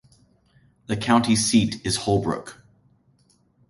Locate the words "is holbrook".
1.85-2.59